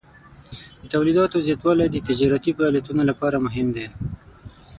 د 0.81 0.83
تولیداتو 0.93 1.37
زیاتوالی 1.47 1.87
د 1.91 1.97
تجارتي 2.07 2.51
فعالیتونو 2.57 3.01
لپاره 3.09 3.37
مهم 3.45 3.67
دی. 3.75 3.85